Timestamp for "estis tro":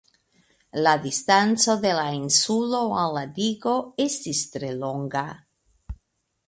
4.09-4.75